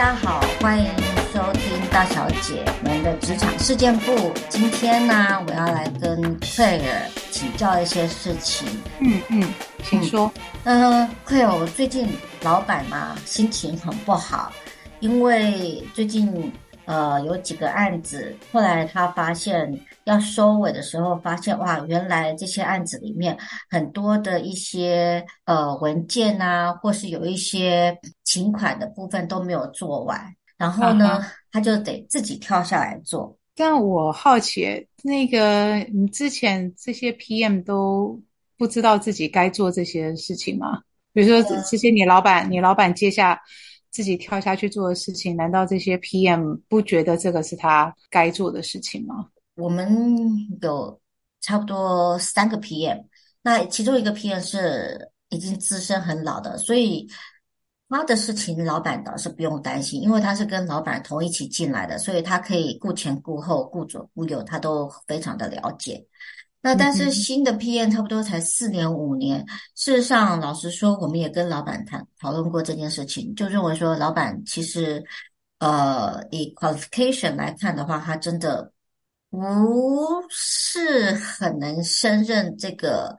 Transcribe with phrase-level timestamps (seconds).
[0.00, 0.86] 家好，欢迎
[1.30, 4.32] 收听大小姐们的职场事件部。
[4.48, 8.66] 今天呢，我要来跟 Claire 请教一些事情。
[9.00, 10.32] 嗯嗯，请说。
[10.64, 12.08] 嗯，Claire，我最近
[12.40, 14.50] 老板嘛，心情很不好，
[15.00, 16.50] 因为最近
[16.86, 19.78] 呃有几个案子，后来他发现。
[20.10, 23.36] 要收尾的时候，发现哇，原来这些案子里面
[23.70, 30.20] 很多的一些呃文件啊，或是有一些请款的部分都没有做完，
[30.58, 33.36] 然后呢，啊、他就得自己跳下来做。
[33.54, 38.20] 但我好奇，那个你之前这些 PM 都
[38.58, 40.80] 不知道自己该做这些事情吗？
[41.12, 43.40] 比如说这些你老板，你老板接下
[43.90, 49.26] 自己跳下去做的事情，难道这些 PM 不觉得这个是他该做的事情吗？
[49.60, 49.88] 我们
[50.62, 51.00] 有
[51.40, 53.04] 差不多三个 PM，
[53.42, 57.08] 那其中一个 PM 是已经资深很老的，所以
[57.88, 66.04] 他的事情老板倒是不用担心，因为他是跟老板同一起进来的，所以他可以顾前顾后、顾左顾右，他都非常的了解。
[66.62, 75.02] 那但是新的 PM 差不多才四年五年，事实上老实说，我们也跟老板谈讨论过这件事情，就认为说老板其实
[75.58, 78.72] 呃以 qualification 来看的话，他真的。
[79.30, 83.16] 不是很能胜任这个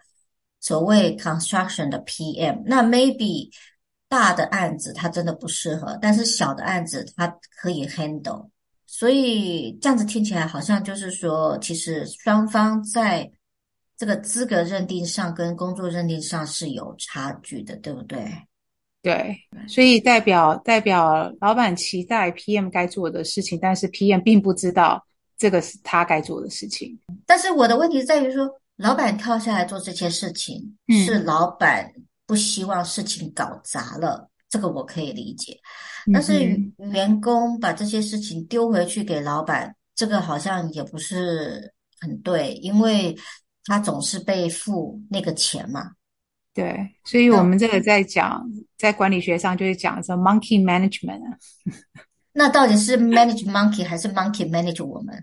[0.59, 3.49] 所谓 construction 的 PM，那 maybe
[4.09, 7.27] 大的案子他真的不适合，但是小的案子他
[7.61, 8.49] 可以 handle，
[8.85, 13.31] 所以这样子听起来好像就是说，其实双方在
[13.95, 18.29] 这个资格认定上跟工作认定上是有差距的，对不对？
[19.01, 19.35] 对，
[19.67, 25.07] 所以代表代表老板期待 PM 该做的事情，但是 PM 并不知道。
[25.41, 31.91] 这个是他该做的事情，但是我的问题在于说，老板跳下来做这些事情，嗯、是老板
[32.27, 35.59] 不希望事情搞砸了，这个我可以理解。
[36.13, 36.55] 但是
[36.93, 43.17] 员工把这些事情丢回去给老板，这个好像也不是很对，因为
[43.65, 45.93] 他总是被付那个钱嘛。
[46.53, 51.35] 对，所以我们这个在讲，在管理学上就是讲说 monkey management 啊。
[52.33, 55.15] 那到底是 manage monkey 还是 monkey manage 我们？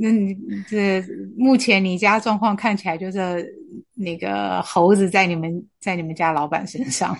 [0.00, 0.34] 那你
[0.68, 1.04] 这
[1.36, 3.46] 目前你家状况看起来就是
[3.94, 7.16] 那个猴子在你们在你们家老板身上，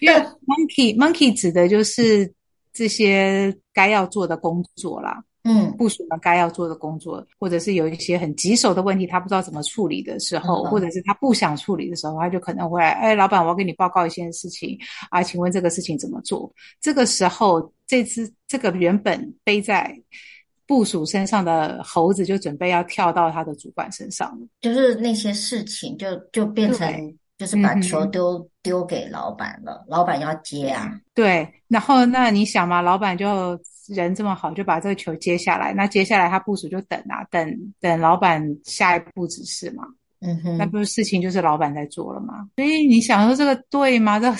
[0.00, 0.14] 因为
[0.46, 2.32] monkey monkey 指的就是
[2.72, 5.22] 这些该要做的工作啦。
[5.46, 14.78] 嗯，部署了该要做的工作，或者是有一些很棘手的问题，他不知道怎么处理的时候，嗯、或者是他不想处理的时候，他就可能会来，哎，老板，我要给你报告一件事情
[15.10, 16.50] 啊，请问这个事情怎么做？
[16.80, 19.94] 这个时候，这只这个原本背在
[20.66, 26.88] 部署身上的猴子就准备要跳到他的主管身上了，就是那些事情就就变成
[27.36, 30.98] 就是把球丢、嗯、丢给老板了，老板要接啊。
[31.12, 33.60] 对，然后那你想嘛，老板就。
[33.88, 35.72] 人这么好，就把这个球接下来。
[35.74, 39.84] 那接下来他部署就等啊，等等老板下一步指示嘛。
[40.20, 42.48] 嗯哼，那不是事情就是老板在做了嘛？
[42.56, 44.18] 所以你想说这个对吗？
[44.20, 44.32] 这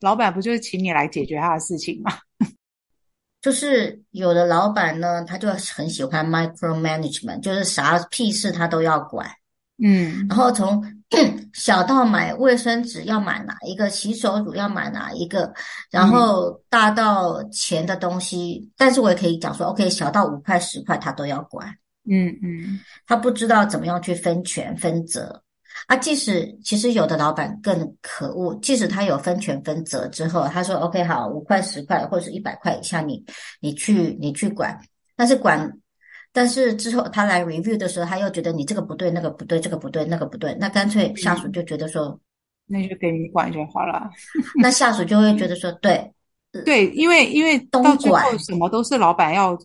[0.00, 2.12] 老板不就是请你来解决他的事情吗？
[3.42, 9.28] 就是有的老板呢，他就很喜欢 micro management，就是啥屁事他都要管。
[9.82, 10.82] 嗯，然后从
[11.54, 15.52] 小到买卫生纸要买哪一个，洗手乳要买哪一个，
[15.90, 21.66] 然后大到钱的东西，嗯、但是我也可以讲说，OK，小到五块十块他都要管。
[22.10, 25.42] 嗯嗯，他不知道怎么样去分权分责
[25.86, 25.96] 啊。
[25.96, 33.14] 即使其实有的老板更可恶，即使他有分权分责之后，他说 OK 好，五块十块或者是一百块以下你，
[33.60, 34.78] 你你去你去管，
[35.16, 35.72] 但是管。
[36.38, 42.20] 但是之后他来 review 的时候，他又觉得你这个不对，那个不对，这个不对，那个不对，那干脆下属就觉得说，嗯、
[42.68, 44.08] 那就给你管就好了。
[44.62, 46.12] 那下属就会觉得说，对，
[46.64, 49.58] 对，因为因为到最后什么都是老板要，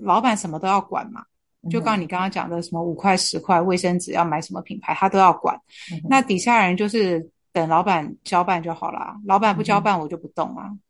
[0.00, 1.22] 老板什么都要管嘛。
[1.70, 5.54] 就刚刚你刚刚讲的什么五块十块卫生纸要买什么品牌，他都要管。
[5.92, 10.64] 嗯、那底下人就是等老板交办就好了，老板不交办我就不动啊。
[10.66, 10.80] 嗯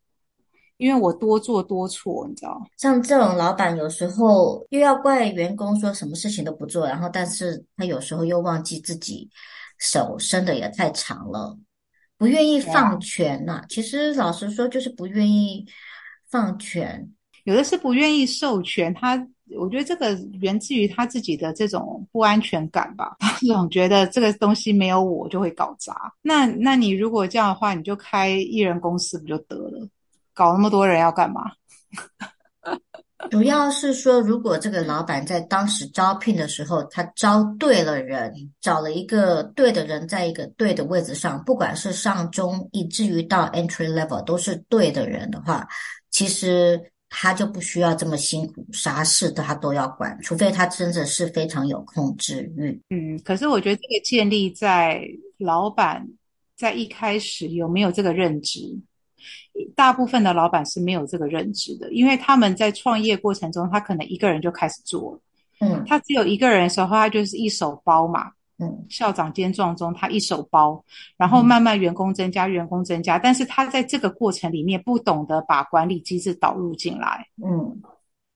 [0.78, 9.28] 因为我多做多错，你知道，像这种老板有时候又要怪员工说什么事情都不做，然后但是他有时候又忘记自己
[9.78, 11.58] 手伸的也太长了，
[12.16, 13.64] 不愿意放权呐、啊。
[13.68, 15.66] 其实老实说，就是不愿意
[16.30, 17.12] 放权，
[17.44, 18.94] 有的是不愿意授权。
[18.94, 19.16] 他
[19.58, 26.12] 我觉得这个源自于他自己的这种不安全感吧，他 总觉得这个东西没有我就会搞砸。
[26.22, 29.88] 那那你如果这样的话，你就开艺人公司不就得了？
[30.38, 31.50] 搞那么多人要干嘛？
[33.28, 45.66] 主要是说，如果这个老板在当时招聘的时候，他招对了人，找了一个对的人，在一个对的位置上，不管是上中，以至于到 entry level 都是对的人的话，
[46.12, 46.80] 其实
[47.10, 52.80] 他就不需要这么辛苦，啥事他都要管，除非他真的是非常有控制欲。
[52.90, 55.02] 嗯，可是我觉得这个建立在
[55.38, 56.06] 老板
[56.56, 58.60] 在一开始有没有这个认知。
[59.74, 65.20] 大部分的老板是没有这个认知的，因为他们在创业过程中，他可能一个人就开始做了。
[65.60, 68.32] 嗯，他只有一个人的时候，他就是一手包嘛。
[68.60, 70.84] 嗯，校长兼撞钟，他一手包，
[71.16, 77.24] 然后慢慢员工增加，员工增加，但是他在这个过程里面不懂得把管理机制导入进来。
[77.36, 77.80] 嗯，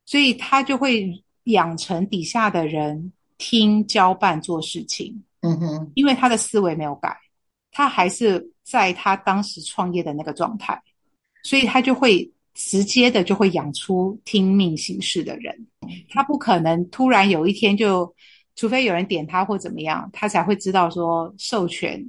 [0.07, 1.13] 所以他就会
[1.45, 5.21] 养成底下的人听交办做事情。
[5.41, 7.17] 嗯哼，因为他的思维没有改，
[7.73, 10.81] 他还是在他当时创业的那个状态。
[11.43, 15.67] 所以他就会直接的就会养出听命行事的人，
[16.11, 18.15] 他不可能突然有一天就，
[18.55, 22.05] 除非有人点他或怎么样，他才会知道说授权、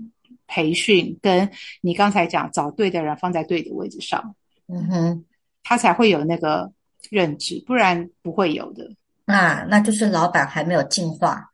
[0.48, 1.50] 培训跟
[1.82, 4.36] 你刚才讲找对的人放在对的位置上，
[4.68, 5.26] 嗯哼，
[5.64, 6.72] 他才会有那个
[7.10, 8.92] 认知，不然不会有的。
[9.26, 11.50] 那那就是老板还没有进化，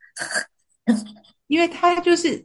[1.46, 2.44] 因为他就是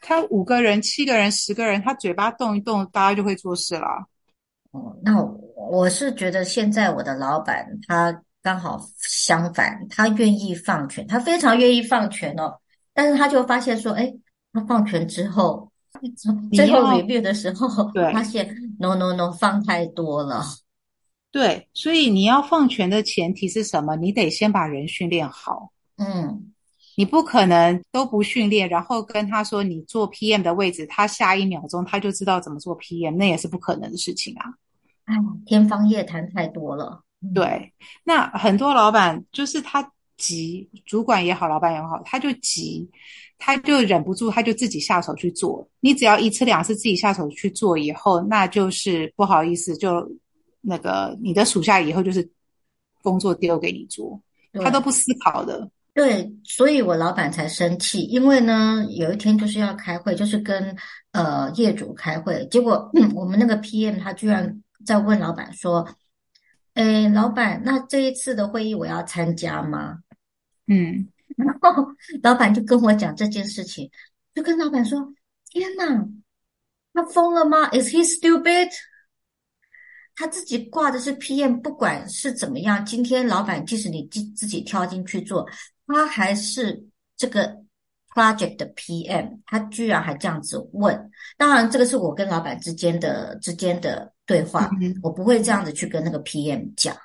[0.00, 4.06] 他五个人、七个人、十个人，他嘴巴动一动，大家就会做事了。
[5.02, 5.22] 那
[5.70, 12.60] 我是觉得现在我的老板他刚好相反，他愿意放权，他非常愿意放权哦。
[12.94, 14.12] 但是他就发现说，哎，
[14.52, 15.70] 他放权之后，
[16.52, 20.44] 最后 review 的时候，对， 发现 no no no 放太多了。
[21.32, 23.96] 对，所以你要放权的前提是什么？
[23.96, 25.72] 你得先把人训练好。
[25.98, 26.52] 嗯，
[26.96, 34.54] 你不可能都不训练，然后跟他说你做 PM 的位置，他下一秒钟他就知道怎么做 PM，那也是不可能的事情啊。
[35.06, 35.14] 哎，
[35.46, 37.02] 天方夜谭太多了。
[37.34, 37.72] 对，
[38.04, 42.88] 那很多老板就是他急，主管也好，老板也好，他就急，
[43.38, 45.66] 他就忍不住，他就自己下手去做。
[45.80, 50.06] 你只要一次两次自己下手去做以后，那就是不好意思，就
[50.60, 52.28] 那个你的属下以后就是
[53.02, 54.20] 工作丢给你做，
[54.62, 55.68] 他都不思考的。
[55.94, 60.76] 对，所以我老板才生气，因为呢，有一天就是要开会，就是跟
[61.12, 64.62] 呃业主开会，结果，嗯，我们那个 PM 他居然。
[64.86, 65.86] 在问老板说
[66.74, 69.98] ：“哎，老板，那这一次的会议我要参加吗？”
[70.68, 71.88] 嗯，然后
[72.22, 73.90] 老板就跟我讲这件事情，
[74.34, 75.12] 就跟老板说
[75.50, 76.08] ：“天哪，
[76.94, 78.70] 他疯了吗？Is he stupid？
[80.14, 85.46] 他自己挂的是 PM，不管是怎么样，今天老板即使你自自己跳进去做，
[85.86, 86.86] 他还是
[87.16, 87.62] 这个。”
[88.16, 96.96] Project 的 PM，他居然还这样子问，当然这个是我跟老板之间的之间的对话，嗯，我不会这样子去跟那个 PM 讲，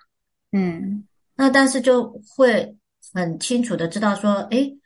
[0.54, 1.06] 嗯，
[1.36, 2.78] 那但是就会
[3.14, 4.78] 很清楚的知道说，诶，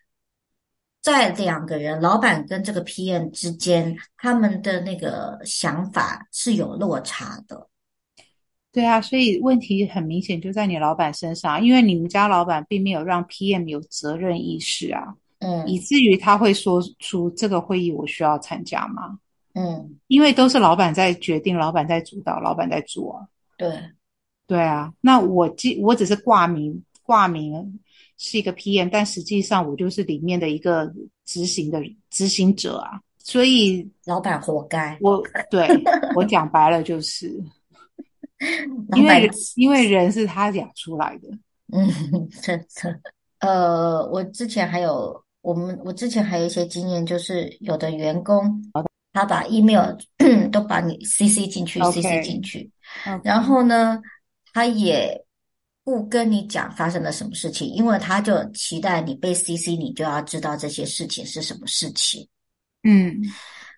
[1.04, 7.70] 在两个人，老板跟这个 PM 之间，他们的那个想法是有落差的。
[8.72, 15.14] 对啊，所以问题很明显就在你老板身上，因为你们家老板并没有让 PM 有责任意识啊。
[15.40, 19.20] 嗯，以至于他会说出这个会议我需要参加吗？
[19.54, 23.28] 嗯，因为都是老板在决定，老板在主导，老板在做啊。
[23.58, 23.72] 对，
[24.46, 24.92] 对啊。
[25.00, 27.80] 那我既我只是挂名挂名
[28.18, 30.92] 是一个 PM，但实际上我就是里面的一个
[31.26, 33.00] 执行的执行者啊。
[33.20, 34.98] 所以老板活该。
[35.00, 35.68] 我对
[36.16, 37.42] 我讲白了就是，
[38.98, 41.30] 因为因为人是他养出来的。
[41.72, 43.00] 嗯，真的。
[43.40, 45.24] 呃，我之前还有。
[45.46, 48.60] 我们我之前还有一些经验，就是有的员工
[49.14, 49.96] 他把 email
[50.52, 52.70] 都把你 CC 进去，CC 进去
[53.24, 54.02] 然后呢，
[54.52, 55.24] 他也
[55.84, 62.28] 不跟你讲发生了什么事情，因为他就期待你被 CC，你就要知道这些事情是什么事情。
[62.84, 63.16] 嗯，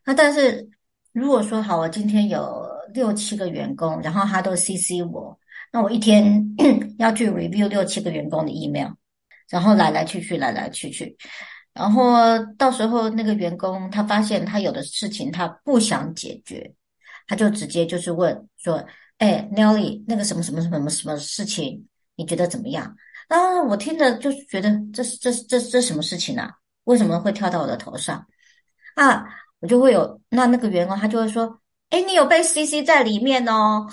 [0.06, 0.68] 那但是
[1.12, 5.38] 如果说好，我今天有六七个员工，然后他都 CC 我，
[5.72, 6.44] 那我一天
[6.98, 8.90] 要去 review 六七个员工的 email，
[9.50, 11.16] 然后来来去去，来来去去。
[11.78, 12.14] 然后
[12.58, 16.74] 到时候那个员工他发现他有的事情他不想解决，
[17.28, 18.84] 他就直接就是问说
[19.20, 22.96] ：“哎，Nelly，那个什么什么什么什么事情，你觉得怎么样？”
[23.30, 26.52] 然后我听着就觉得这是这是这是这什么事情啊？
[26.86, 28.26] 为什么会跳到我的头上？
[28.96, 29.24] 啊，
[29.60, 33.88] 我就会有那那个员工他就会说：“哎，你有被 CC 在里面哦。”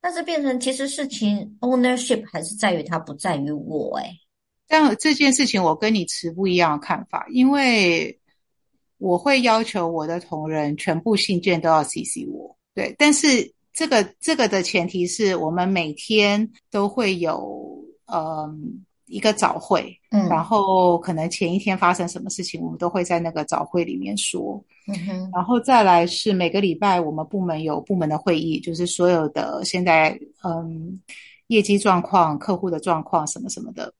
[0.00, 4.10] 但是变成其实事情 ownership 还是在于他，不在于我哎。
[4.66, 8.18] 但这件事情我跟你持不一样的看法，因为
[8.98, 12.94] 我会要求我的同仁全部信件都要 CC 我，对。
[12.98, 18.48] 但是这个这个的前提是我们每天都会有呃
[19.06, 30.98] 一个早会，嗯，然后可能前一天发生什么事情，我们都会在那个早会里面说，嗯哼，然后再来是每个礼拜我们部门有部门的会议，就是所有的现在嗯
[31.48, 33.92] 业绩状况、客户的状况什么什么的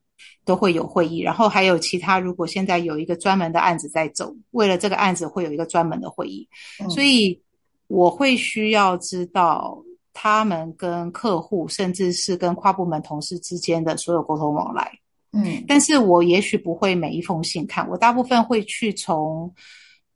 [0.44, 6.48] 都会有会议，然后还有其他，如果现在有一个专门的案子在走，为了这个案子会有一个专门的会议，
[6.80, 7.40] 嗯，所以
[7.86, 9.82] 我会需要知道。
[10.16, 14.88] 他们跟客户，甚至是跟跨部门同事之间的所有沟通往来，
[15.32, 19.52] 嗯，但是我也许不会每一封信看，我大部分会去从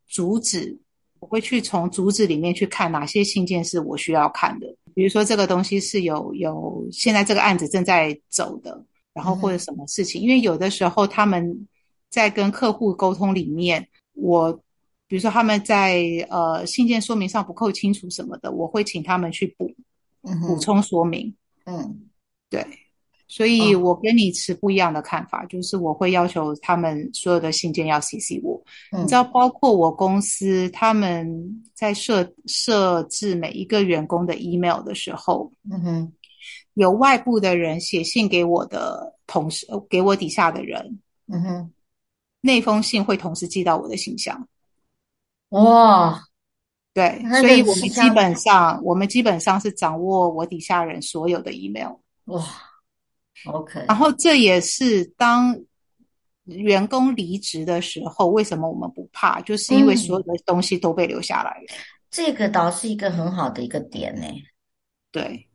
[0.07, 0.79] 主旨，
[1.19, 4.69] 我会去从主旨里面去看哪些信件是我需要看的。
[4.95, 8.81] 比如说这个东西是有有现在这个案子正在走的，
[9.15, 11.67] 然后或者什么事情，嗯，因为有的时候他们
[12.11, 14.61] 在跟客户沟通里面，我。
[15.11, 19.75] 比如说他们在呃信件说明上不够清楚什么的，我会请他们去补，
[20.47, 21.35] 补充说明。
[21.65, 22.11] 嗯，
[22.51, 22.63] 对，
[23.27, 28.63] 所以我跟你持不一样的看法，嗯，就是我会要求他们所有的信件要 CC 我。
[28.93, 36.13] 嗯，你知道，包括我公司他们在设设置每一个员工的 email 的时候，嗯哼，
[36.79, 41.73] 有外部的人写信给我的同事，给我底下的人，嗯哼，
[42.41, 44.49] 那封信会同时寄到我的信箱。
[45.49, 46.23] 哇，
[46.95, 51.97] 对，所以我们基本上，我们基本上是掌握我底下人所有的 email。
[52.27, 52.45] 哇
[53.47, 53.85] ，OK。
[53.89, 55.61] 然后这也是当
[56.45, 59.41] 员工离职的时候，为什么我们不怕？
[59.41, 61.67] 就是因为所有的东西都被留下来了。
[61.71, 61.77] 嗯，
[62.09, 64.29] 这个倒是一个很好的一个点呢。
[65.11, 65.48] 对，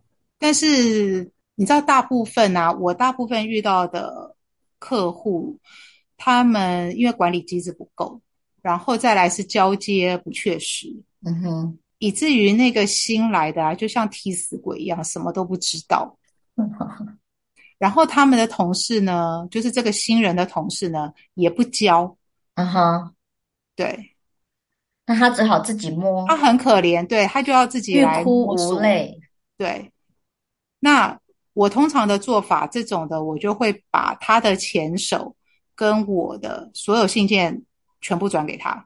[0.44, 4.36] 但是你知道，大部分啊，我大部分遇到的
[4.78, 5.58] 客户，
[6.18, 8.20] 他们因为管理机制不够。
[8.62, 10.88] 然后再来是交接不确实，
[11.26, 16.18] 嗯哼，以至于那个新来的啊，就像替死鬼一样，什么都不知道。
[16.58, 17.18] 嗯哼，
[17.78, 22.18] 然后他们的同事呢，就是这个新人的同事呢，也不教。
[22.56, 23.14] 嗯哼，
[23.78, 23.98] 对，
[25.06, 26.28] 那他只好自己摸。
[26.28, 28.66] 他很可怜，对，他就要自己来摸索。
[28.66, 29.18] 欲哭无泪。
[29.56, 29.90] 对，
[30.84, 31.18] 那
[31.54, 35.36] 我通常的做法，这种的，我就会把他的前手
[35.74, 37.64] 跟我的所有信件。
[38.06, 38.86] 全部转给他，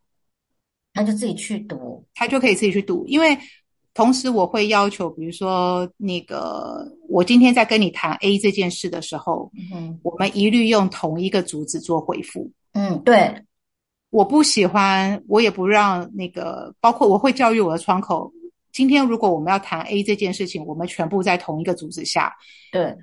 [0.94, 3.04] 他就自己去读，他就可以自己去读。
[3.08, 3.36] 因为
[3.96, 12.52] 同时我会要求，比如说那个我今天在跟你谈 A 这件事的时候，嗯，我们一律用同一个主旨做回复。
[12.74, 13.42] 嗯，对，
[14.12, 18.32] 我不喜欢，我也不让那个，包括我会教育我的窗口，
[18.78, 22.32] 今天如果我们要谈 A 这件事情，我们全部在同一个组织下。
[22.72, 22.96] 对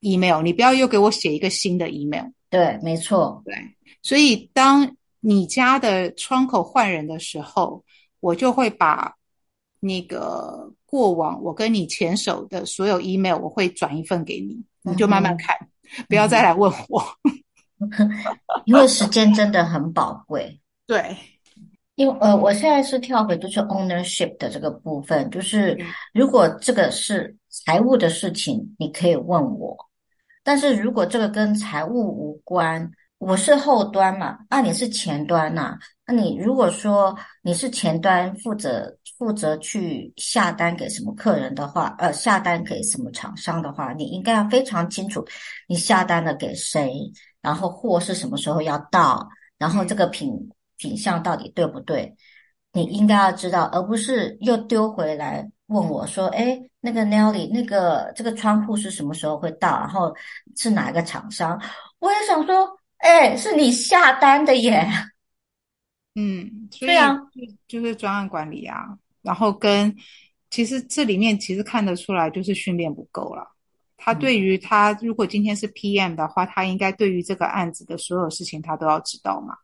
[0.00, 2.26] ，email，你不要又给我写一个新的 email。
[2.50, 3.42] 对，没错。
[3.46, 3.54] 对，
[4.02, 4.94] 所以当。
[5.26, 7.82] 你家的窗口换人的时候，
[8.20, 9.10] 我就会把
[9.80, 15.56] 那个过往我跟你前手的所有 email，我会转一份给你，你就慢慢看，
[15.96, 17.02] 嗯、不要再来问我，
[17.80, 18.10] 嗯、
[18.66, 20.60] 因为时间真的很宝贵。
[20.86, 21.16] 对，
[21.96, 25.78] 因为呃，我现在是跳回就是 ownership 的这个部分，就是
[26.12, 29.76] 如果这个是财务的事情，你可以问我，
[30.42, 32.90] 但是如果这个跟财务无关。
[33.18, 35.78] 我是后端嘛，啊，你是前端呐、啊？
[36.06, 45.24] 那你如果说你是前端负责负责去下单给什么客人的话，呃，下单给什么厂商的话，你应该要非常清楚，
[45.68, 46.92] 你下单了给谁，
[47.40, 50.30] 然后货是什么时候要到，然后这个品
[50.76, 52.14] 品相到底对不对，
[52.72, 60.14] 你应该要知道，而不是又丢回来问我说，哎，那个 Nelly，那个这个窗户是什么时候会到，然后
[60.56, 61.60] 是哪一个厂商？
[61.98, 62.78] 我也想说。
[62.98, 64.88] 哎，是你下单的耶。
[66.14, 67.14] 嗯，对啊，
[67.68, 69.94] 就就是专案管理啊，然后跟
[70.48, 73.46] 其实这里面其实看得出来，就是训练不够了。
[73.98, 79.54] 他对于他如果今天是 PM 的话，他应该对于这个案子的所有事情他都要知道嘛。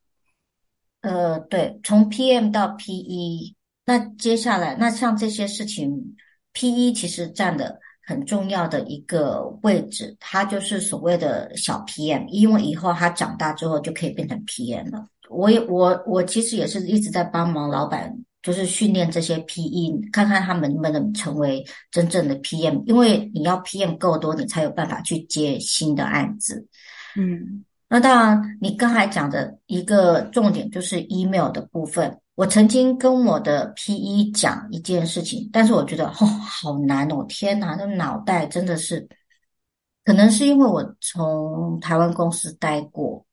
[1.00, 3.54] 呃，对，从 PM 到 PE，
[3.86, 6.16] 那接下来那像这些事情
[6.52, 7.78] ，PE 其实占的。
[8.02, 15.06] 很重要的一个位置，它就是所谓的小 PM，因为以后他长大之后就可以变成 PM 了。
[15.28, 26.66] 我也我我其实也是一直在帮忙老板，就是训练这些 PE，看看他们能不能成为真正的 PM，因为你要 PM 够多，你才有办法去接新的案子。
[27.16, 32.16] 嗯，那当然，你刚才讲的一个重点就是 email 的部分。
[32.36, 37.26] 我曾经跟我的 PE 讲一件事情，但是我觉得哦，好难哦！
[37.28, 39.08] 天哪，那脑袋真的是，
[40.04, 43.26] 可能是因为我从台湾公司待过，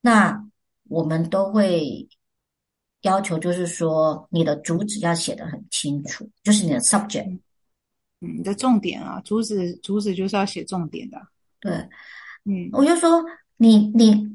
[0.00, 0.40] 那
[0.84, 2.08] 我们都会
[3.02, 7.40] 要求，就是说你的主旨要写得很清楚，就是你的 subject，
[8.20, 11.20] 嗯，你的重点啊，主旨主旨就是要写重点的。
[11.60, 11.72] 对，
[12.44, 13.22] 嗯，我就说
[13.56, 14.26] 你你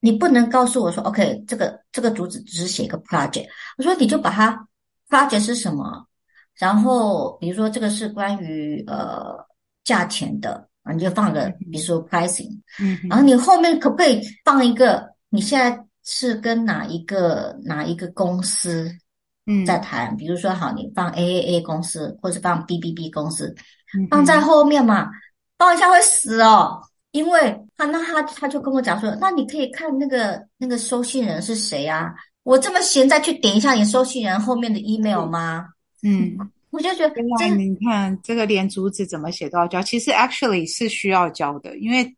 [0.00, 3.46] 你不能告诉我说，OK，这个这个主旨只是写一个 project。
[3.78, 4.68] 我说你就把它
[5.08, 6.06] project 是什么，
[6.54, 9.36] 然后比如说这个是关于呃
[9.84, 18.90] 价钱的啊，你就放个比如说 pricing，嗯，然后你后面可不可以放一个你现在是跟哪一个哪一个公司
[19.46, 19.64] 嗯。
[19.64, 23.54] 在谈，比如说好，你放 AAA 公司或是放 BBB 公司，
[24.10, 25.08] 放在后面嘛，
[25.58, 26.80] 放一下会死哦。
[27.12, 32.14] 因为他那他他就跟我讲说，那你可以看那个那个收信人是谁啊？
[32.42, 35.66] 我这么闲再去点一下你收信人后面的 email 吗？
[36.02, 36.36] 嗯，
[36.70, 42.14] 我就觉得，这你看这个连主旨怎么写都要教，其实 actually 是需要教的，因为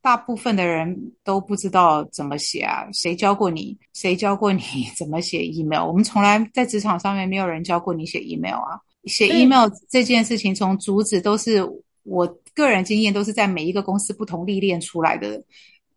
[0.00, 2.86] 大部分的人都不知道怎么写啊。
[2.92, 3.76] 谁教过你？
[3.92, 4.62] 谁教过你
[4.96, 5.86] 怎么写 email？
[5.86, 8.80] 我们从来在职场上面没有人教过你写 email 啊。
[9.04, 11.62] 写 email 这件事情，从主旨都是
[12.06, 12.38] 我。
[12.56, 15.44] 个人经验都是在每一个公司不同历练出来的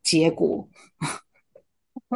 [0.04, 0.68] 结果。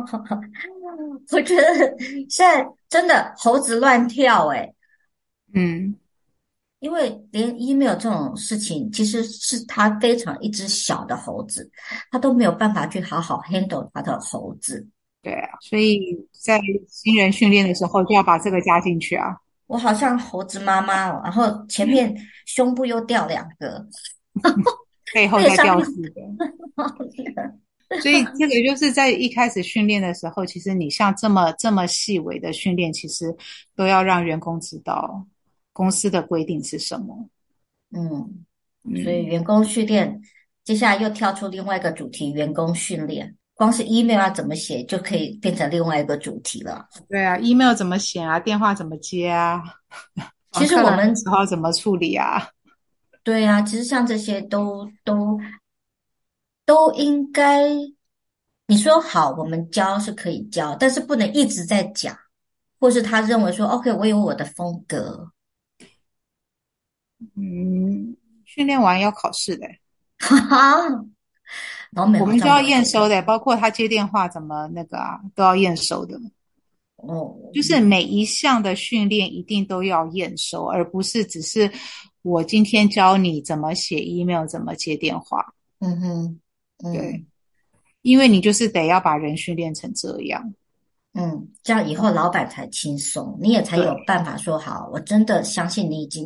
[1.31, 1.97] 我觉得
[2.29, 4.75] 现在真的猴子乱跳哎、欸，
[5.53, 5.95] 嗯，
[6.79, 11.71] 因为连 email 这种事情，其实是他非常一只小的猴子，
[12.11, 14.85] 他都没有办法去好好 handle 他的猴子。
[15.21, 16.59] 对啊，所以在
[16.89, 19.37] 新人训练的时候就要把这个加进去啊。
[19.67, 22.15] 我好像猴子妈妈哦，然后前面
[22.45, 23.87] 胸部又掉两个。
[25.13, 26.21] 背后 再掉四个，
[28.01, 33.35] 所以这个就是在一开始训练的时候，其实你像这么这么细微的训练，其实
[33.75, 35.27] 都要让员工知道
[35.71, 37.29] 公司的规定是什么。
[37.91, 38.43] 嗯，
[39.03, 40.21] 所以员工训练，嗯、
[40.63, 43.35] 接下来又跳出另外一个主题：员工训练。
[43.55, 46.87] 光是 email 要怎么写，就可以变成另外一个主题了。
[47.07, 48.39] 对啊，email 怎么写啊？
[48.39, 49.61] 电话怎么接啊？
[50.51, 52.49] 其实我们之后怎么处理啊？
[53.23, 55.39] 对、啊，其实像这些都都
[56.65, 57.69] 都应该，
[58.67, 62.17] 你说好，我们教是可以教，但是不能一直在讲，
[62.79, 65.31] 或是他认为说，OK，我有我的风格。
[67.35, 69.65] 嗯，训练完要考试的，
[70.19, 70.77] 哈哈，
[71.95, 76.19] 我们都要验收的，包括他接电话怎么那个啊，都要验收的。
[76.97, 81.71] 哦，就是每一项的训练一定都要验收，而不是只是。
[82.21, 85.45] 我今天教你怎么写 email，怎么接电话。
[85.79, 86.39] 嗯哼，
[86.85, 87.25] 嗯，对，
[88.01, 90.53] 因为你就是得要把人训练成这样。
[91.15, 94.89] 嗯，这样以后老板才轻松，你也才有办法说好。
[94.93, 96.25] 我真的相信你已经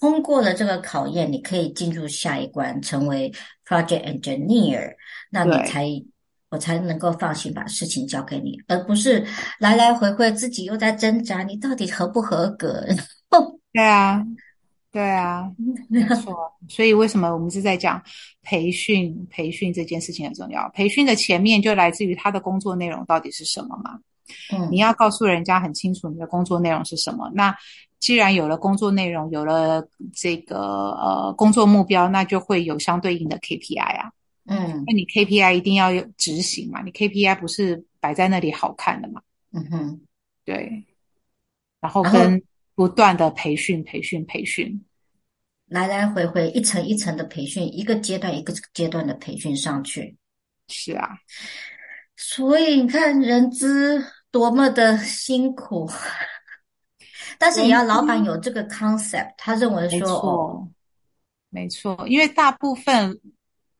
[0.00, 3.32] 通过了这个考验，你可以进入下一关，成为
[3.66, 4.92] project engineer。
[5.30, 5.86] 那你才，
[6.50, 9.24] 我才能够放心把事情交给你，而不是
[9.58, 12.86] 来来回回自己又在挣扎，你到底合不合格？
[13.72, 14.24] 对啊。
[14.90, 15.44] 对啊，
[15.90, 16.34] 没错。
[16.66, 18.02] 所以为什么我们是在讲
[18.40, 19.26] 培训？
[19.30, 20.66] 培训这件事情很重要。
[20.70, 23.98] 培训的前面就来自于他的工作内容到底是什么嘛？
[24.50, 27.30] 嗯，你要告诉人家很清楚你的工作内容是什么。
[27.34, 27.54] 那
[28.00, 34.12] 既然有了工作内容，有了这个呃工作目标，那就会有相对应的 KPI 啊。
[34.46, 36.82] 嗯，那你 KPI 一定要有执行嘛？
[36.82, 39.20] 你 KPI 不是摆在那里好看的嘛？
[39.52, 40.00] 嗯哼，
[40.44, 40.84] 对。
[41.80, 42.42] 然后跟。
[42.78, 44.84] 不断的培训，培训，培训，
[45.66, 50.16] 来来回回，一层一层的培训，一个阶段一个阶段的培训上去。
[50.68, 51.08] 是啊，
[52.14, 55.90] 所以你看人资多么的辛苦，
[57.38, 60.68] 但是也要老板有这个 concept，他认为说，没错，
[61.50, 63.20] 没错，因为大部分。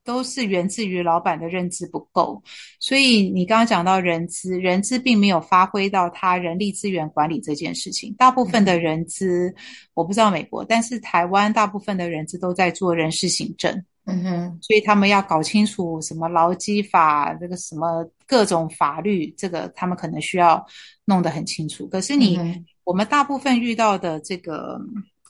[0.04, 2.42] 都是源自于老板的认知不够，
[2.80, 8.14] 所以你刚刚讲到人资，人资并没有发挥到他人力资源管理这件事情。
[8.14, 9.54] 大部分的人资，嗯、
[9.92, 13.70] 我不知道美国，但是台湾大部分的人资都在做人事行政。
[14.06, 20.64] 嗯哼，所以他们要搞清楚什么劳基法，这个什么各种法律，这个他们可能需要
[21.04, 21.86] 弄得很清楚。
[21.86, 24.80] 可是你，嗯、我们大部分遇到的这个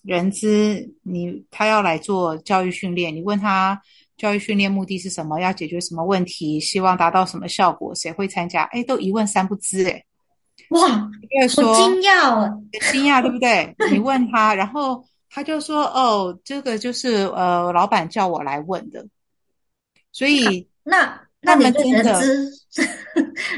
[0.04, 3.82] 人资，你他要来做教育训练，你问他。
[4.16, 5.40] 教育训练目的是什么？
[5.40, 6.58] 要解决什么问题？
[6.60, 7.92] 希望达到什么效果？
[7.96, 8.62] 谁会参加？
[8.72, 10.04] 哎，都一问三不知，哎，
[10.70, 13.74] 哇，好惊讶哦，惊讶对不对？
[13.90, 19.04] 你问他，然后他就说：“哦，这个就是呃，老板叫我来问的。”
[20.12, 21.27] 所以那。
[21.40, 22.20] 那他们真的，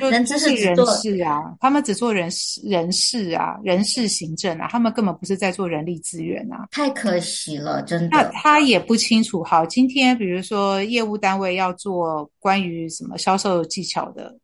[0.11, 8.09] 人资是人事啊，他们只做人事人事啊，人事行政啊，他们根本不是在做人力资源啊，太可惜了，真的。
[8.11, 9.43] 那他也不清楚。
[9.43, 14.39] 好，今天比如说业务单位要做关于什么销售技巧的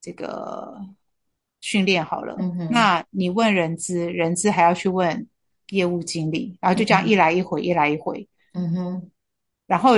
[0.00, 0.76] 这个
[1.60, 5.24] 训练，好了，嗯，那你问人资，人资还要去问
[5.68, 9.10] 业务经理，然后就这样一来一回，嗯，一来一回，嗯哼，
[9.68, 9.92] 然后。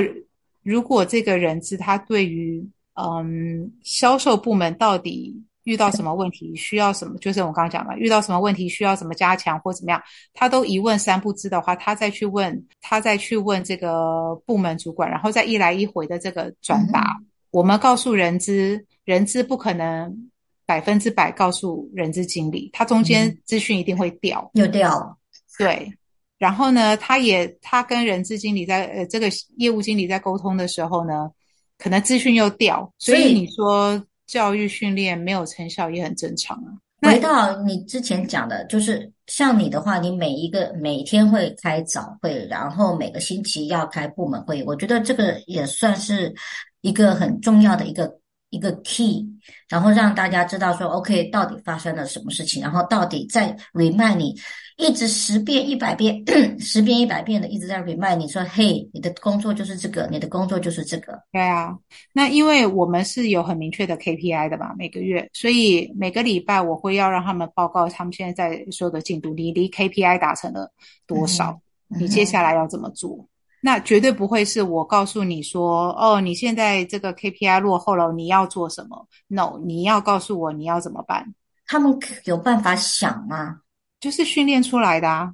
[0.62, 20.31] 如果这个人资他对于嗯销售部门到底遇到什么问题，需要什么，就是我刚刚讲的，遇到什么问题需要什么加强或怎么样，他都一问三不知的话，他再去问，他再去问这个部门主管，然后再一来一回的这个转达，嗯、我们告诉人资，人资不可能
[20.66, 25.16] 百分之百告诉人资经理，他中间资讯一定会掉，又掉了，
[25.59, 25.92] 对。
[26.40, 31.31] 然后呢，他也他跟人资经理在呃这个业务经理在沟通的时候呢，
[31.76, 36.72] 可能资讯又掉，所以你说教育训练没有成效也很正常啊。
[37.03, 46.35] 回到你之前讲的，就是像你的话，你每一个每天会开早会，然后每个星期要开部门会，我觉得这个也算是
[46.81, 48.11] 一个很重要的一个
[48.48, 49.26] 一个 key，
[49.68, 54.35] 然后让大家知道说，OK，到底发生了什么事情，然后到底在 remind 你。
[54.80, 56.24] 一直十遍一百遍，
[56.58, 61.16] 十遍一百遍的一直在 remind 你说，嘿，你的工作就是这个，你的工作就是这个。
[61.30, 61.76] 对啊，
[62.12, 70.72] 那因为我们是有很明确的 KPI 的嘛，每个月，所以每个礼拜我会要让他们报告他们现在在所有的进度，你离 KPI 达成了
[71.06, 73.16] 多少，嗯、你接下来要怎么做？
[73.16, 73.28] 嗯、
[73.60, 81.34] 那绝对不会是我告诉你说，哦，你现在这个 KPI 落后了，你要做什么？No，你要告诉我你要怎么办？
[81.66, 83.60] 他们有办法想吗？
[84.00, 85.32] 就是训练出来的啊，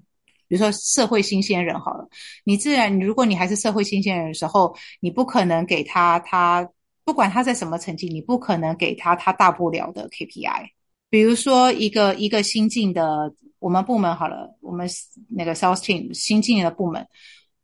[0.49, 2.09] 比如说社会新鲜人好了，
[2.45, 6.69] 你自然，如果你还是社会新鲜人的时候，你不可能给他他
[7.05, 10.67] 不管他在什么成绩，你不可能给他他大不了的 KPI。
[11.09, 14.89] 比如说一个一个新进的我们部门好了，我们
[15.29, 17.07] 那个 sales team 新进的部门，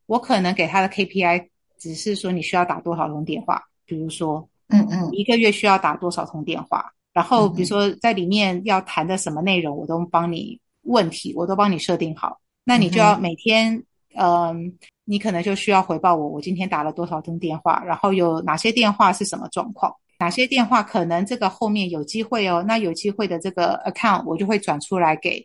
[0.07, 10.61] 我可能给他的 KPI 只是说你需要打多少通电话，比如说，嗯嗯，一个月需要打多少通电话，然后比如说在里面要谈的什么内容，我都帮你。
[10.83, 13.75] 问题我都帮你设定好，那你就要每天，
[14.15, 14.55] 嗯、呃，
[15.05, 25.45] 你可能就需要回报我，我今天打了多少通电话，然后有哪些电话是什么状况，哪些电话可能这个后面有机会哦，那有机会的这个 account 我就会转出来给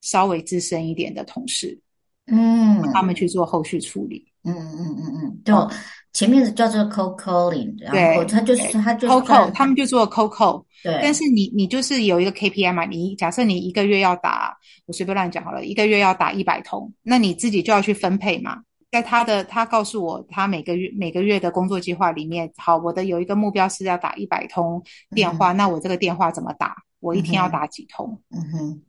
[0.00, 1.78] 稍微资深一点的同事，
[2.26, 5.70] 嗯，他们去做后续处理，嗯嗯嗯嗯，就。
[6.10, 10.64] 哦前面是叫做 cold calling，然后他就是他就是 cold call，他们就做 cold call。
[10.82, 18.60] 对，但是你你就是有一个 KPI 嘛，你假设你一个月要打，我随便乱讲好了，一个月要打一百通，那你自己就要去分配嘛。
[18.90, 24.82] 在他的他告诉我，他每个月每个月的工作计划里面，好，我的有一个目标是要打一百通
[25.14, 26.74] 电话，嗯、那我这个电话怎么打？
[26.98, 28.20] 我一天要打几通？
[28.30, 28.82] 嗯哼，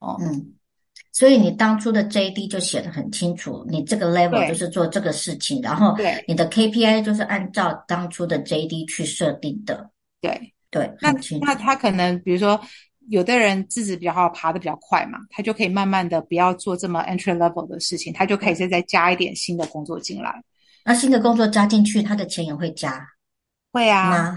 [0.00, 0.54] 哦，嗯。
[1.14, 5.96] 所以你当初的 JD 就写得很清楚，你这个 level 就是做这个事情，然后
[6.26, 9.88] 你的 KPI 就是按照当初的 JD 去设定的。
[10.20, 12.60] 对对，那那他可能比如说，
[13.10, 20.42] 有的人自己比较好，爬得比较快嘛，他就可以慢慢的不要做这么 entry level 的事情，他就可以再再加一点新的工作进来。
[20.84, 23.06] 那新的工作加进去，他的钱也会加？
[23.70, 24.36] 会啊，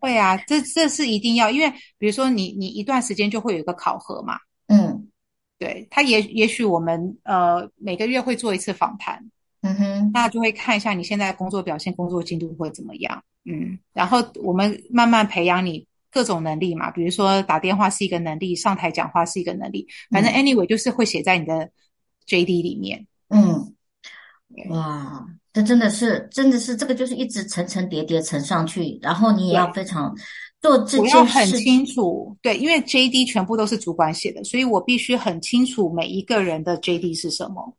[0.00, 4.38] 会啊，这这是一定要，因为比如说你你一段时间就会有一个考核嘛。
[5.60, 5.66] 嗯。
[5.66, 9.22] 对，他也也许我们呃每个月会做一次访谈，
[9.60, 21.70] 嗯哼，那就会看一下你现在工作表现、工作进度会怎么样，嗯，然后我们慢慢培养你各种能力嘛，比如说打电话是一个能力，上台讲话是一个能力，反正 anyway 就是会写在你的
[22.26, 23.74] JD 里面，嗯，
[24.70, 30.16] 哇，这真的是真的是这个就是一直层层叠叠层上去，然后你也要非常。
[30.60, 37.74] 做这件事，我要很清楚，对，因为 JD 全部都是主管写的，所以我必须很清楚每一个人的 JD 是什么。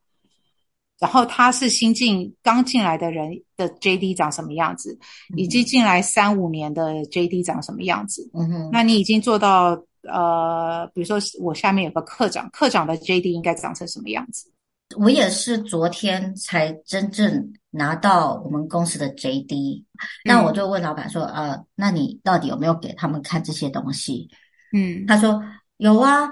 [1.00, 4.96] 然后他是新进刚进来的人的 JD 长什么样子，
[5.36, 8.30] 以及进来三五年的 JD 长什么样子。
[8.36, 14.52] 嗯哼，那你已经做到呃，比如说我下面有个课长，课长的 JD 应该长成什么样子？
[14.98, 19.84] 我也是昨天才真正拿到我们公司的 JD，
[20.26, 24.30] 那我就问老板说：“呃，那你到底有没有给他们看这些东西？”
[24.74, 25.44] 嗯，他说
[25.78, 26.30] 有啊。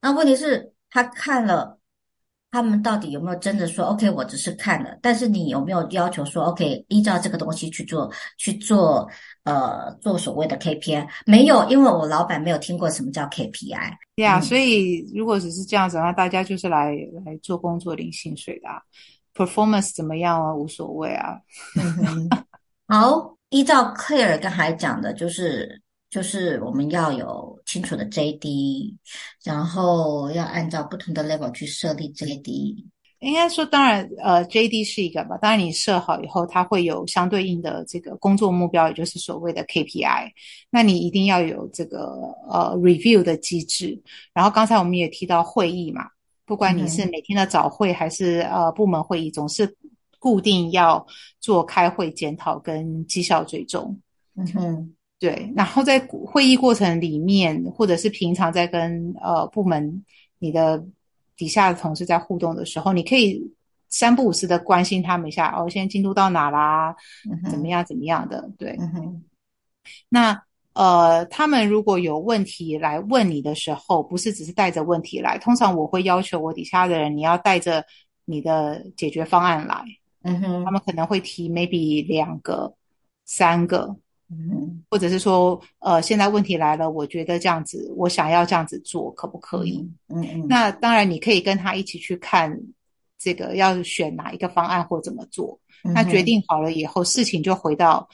[0.00, 1.78] 那问题是，他看了。
[2.52, 4.08] 他们到底有没有真的说 OK？
[4.10, 6.84] 我只是看了，但是你有没有要求说 OK？
[6.88, 9.08] 依照这个东西去做去做
[9.44, 11.08] 呃做所谓的 KPI？
[11.26, 13.96] 没有，因为我老板没有听过什么叫 KPI。
[14.14, 16.92] 对啊，所以如果只是这样子，那大家就是来
[17.24, 18.82] 来做工作领薪水的啊
[19.34, 20.54] ，performance 怎么样啊？
[20.54, 21.38] 无所谓啊。
[22.86, 25.81] 好，依照 Claire 刚才讲的，就是。
[26.12, 28.94] 就是我们要有清楚的 JD，
[29.42, 32.84] 然后要按照不同的 level 去设立 JD。
[33.20, 35.38] 应该说，当然，呃，JD 是一个吧。
[35.40, 40.28] 当然，你设好以后，它会有相对应的这个工作目标，也就是所谓的 KPI。
[40.68, 43.98] 那你一定要有这个呃 review 的机制。
[44.34, 46.02] 然后刚才我们也提到会议嘛，
[46.44, 49.74] 不管你是每天的早会还是呃部门会议，总是
[50.18, 51.06] 固定要
[51.40, 53.98] 做开会检讨跟绩效追踪。
[54.36, 55.52] 嗯哼，对。
[55.54, 60.04] 然后在会议过程里面，或者是平常在跟呃部门
[60.40, 60.84] 你的
[61.36, 63.40] 底下的同事在互动的时候，你可以
[63.88, 66.96] 三不五时的关心他们一下，哦，现在进度到哪啦？
[67.48, 68.50] 怎么样怎么样的？
[68.58, 68.76] 对。
[68.80, 69.22] 嗯，
[70.08, 70.42] 那。
[70.74, 77.84] 呃，他们如果有问题来问你的时候，不是只是带着问题来，通常我会要求我底下的人，你要带着
[78.24, 79.84] 你的解决方案来。
[80.22, 82.72] 嗯哼，他们可能会提 maybe 两个、
[83.26, 83.94] 三个，
[84.32, 89.78] 嗯，或者是说，呃，现在问题来了，我觉得这样子，我想要这样子做，可不可以？
[90.08, 92.58] 嗯嗯，那当然，你可以跟他一起去看
[93.18, 95.60] 这个要选哪一个方案或怎么做。
[95.84, 98.08] 嗯，那决定好了以后，事情就回到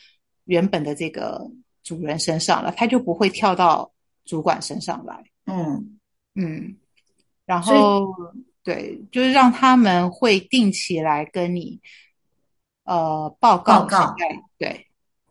[0.44, 1.50] 原本的这个。
[1.84, 3.90] 主人身上了，他就不会跳到
[4.26, 5.24] 主管身上来。
[5.46, 5.98] 嗯
[6.34, 6.76] 嗯，
[7.46, 8.14] 然后
[8.62, 11.80] 对，就是让他们会定期来跟你
[12.84, 13.80] 呃报告。
[13.80, 14.14] 报告。
[14.58, 14.86] 对，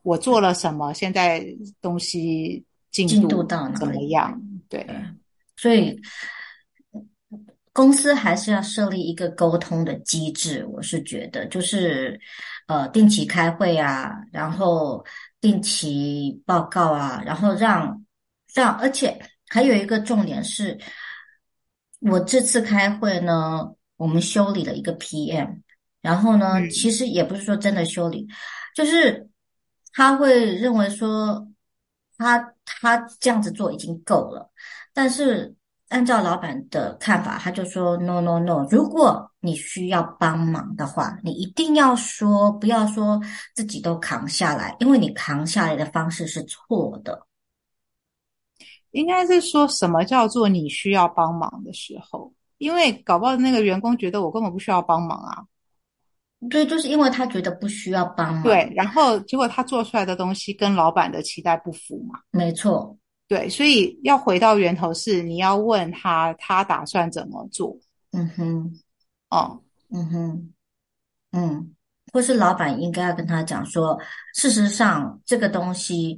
[0.08, 0.94] 我做了什么？
[0.94, 1.46] 现在
[1.82, 3.70] 东西进度，到？
[3.72, 4.42] 怎么样？
[4.70, 4.88] 对，
[5.58, 6.00] 所以
[7.74, 10.66] 公司还是要设立一个沟通的机制。
[10.68, 12.20] 我是觉得，就是
[12.68, 15.06] 呃定期开会啊，然后。
[15.40, 18.04] 定期报告啊，然后让
[18.56, 19.16] 让，而且
[19.48, 20.76] 还有一个重点是，
[22.00, 25.62] 我这次开会呢，我们修理了一个 PM，
[26.02, 28.28] 然后呢，嗯、其实也不是说真的修理，
[28.76, 29.27] 就是
[29.98, 31.48] 他会认为说
[32.18, 34.50] 他他这样子做已经够了，
[34.94, 35.56] 但是。
[35.90, 38.68] 按照老板的看法，他就说 “no no no”。
[38.70, 43.18] 如果你需要帮忙的话，你一定要说，不要说
[43.56, 47.26] 自己都扛下来，因为你扛下来的方式是错的。
[48.92, 52.34] 应该是说什么叫做你需要帮忙的时候？
[52.58, 55.46] 因为搞不好那个员工觉得我根本不需要帮忙啊。
[56.50, 58.44] 对，就是因为他觉得不需要帮忙。
[58.44, 62.20] 对，然后结果他做出来的东西跟老板的期待不符嘛。
[62.32, 62.98] 没错。
[63.28, 67.78] 对，所以要回到源头是你要问他，他打算怎么做？
[68.12, 68.80] 嗯哼，
[69.30, 70.54] 哦，嗯哼，
[71.32, 71.76] 嗯，
[72.14, 74.00] 或是老板应该要跟他讲说，
[74.34, 76.18] 事实上这个东西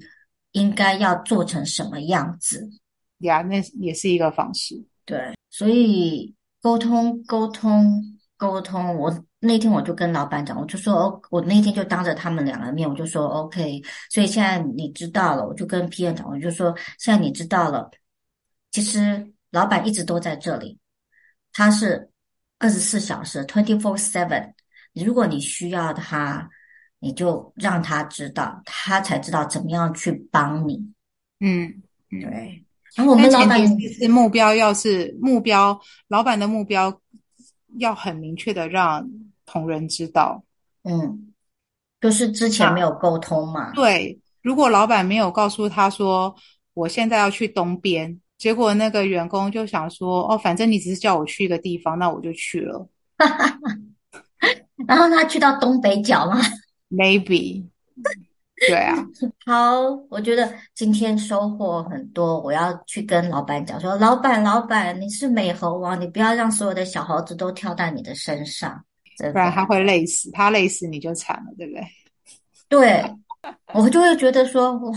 [0.52, 2.70] 应该要做成什么样子？
[3.20, 4.76] 呀，那也是一个方式。
[5.06, 9.14] 对，所以沟通，沟通，沟通，我。
[9.42, 13.82] 那天我就跟老板讲，我就说，我那天就当着他们两个面，我就说 OK。
[14.10, 17.90] 所以现在你知道了，我就跟 PM 讲，我就说现在你知道了。
[18.72, 20.78] 其实老板一直都在这里，
[21.54, 22.10] 他是
[22.58, 24.52] 二十四小时，twenty four seven。
[24.94, 26.50] 如果你需要他，
[27.00, 30.86] 你就让他知道，他才知道怎么样去帮你。
[31.40, 32.66] 嗯，对。
[32.96, 36.92] 然后我们老板是目标，要是目标，老板的目标
[37.78, 39.10] 要很明确的让。
[39.52, 40.44] 同仁知道，
[40.84, 41.34] 嗯，
[42.00, 43.74] 就是之前没有沟通嘛。
[43.74, 46.36] 对，如果老板没有告诉他说，
[46.76, 52.88] 我现在要去东边，结果那个员工就想说，哦，反正你只是叫我去一个地方，那我就去了。
[54.88, 56.40] 然后他去到东北角吗
[56.92, 57.66] ？Maybe。
[58.68, 58.96] 对啊。
[59.46, 68.84] 好，我觉得今天收获很多，我要去跟老板讲说，老板，老板，你是美猴王，你不要让所有的小猴子都跳在你的身上。
[69.34, 71.84] 不然他会累死，他累死你就惨了，对不对？
[72.70, 73.04] 对，
[73.74, 74.92] 我就会觉得说，我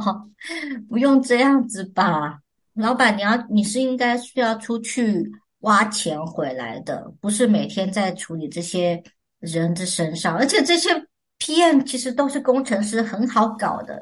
[0.00, 0.26] 靠，
[0.88, 2.38] 不用这样子吧，
[2.74, 9.02] 老板，你要你是应该需要出去挖钱回来的，不是每天在处理这些
[9.40, 10.90] 人的身上，而且这些
[11.44, 13.94] PM 其实都是工程师，很好搞的，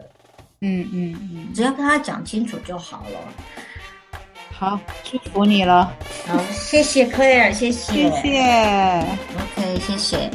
[0.60, 3.18] 嗯嗯嗯，只要跟他讲清楚就好了。
[4.52, 5.92] 好，祝福你了。
[6.24, 8.38] 好，谢谢 Claire，谢谢，谢谢。
[9.56, 10.30] OK，谢谢。